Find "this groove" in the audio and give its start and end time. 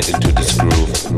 0.32-1.17